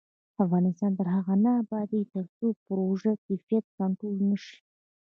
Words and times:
افغانستان 0.43 0.91
تر 0.99 1.07
هغو 1.15 1.33
نه 1.45 1.51
ابادیږي، 1.61 2.09
ترڅو 2.13 2.45
د 2.53 2.57
پروژو 2.67 3.11
کیفیت 3.25 3.65
کنټرول 3.77 4.17
نشي. 4.29 4.57